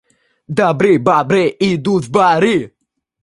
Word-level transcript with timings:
Добры 0.59 0.97
бобры 1.09 1.43
идут 1.67 2.05
в 2.05 2.09
боры. 2.11 2.57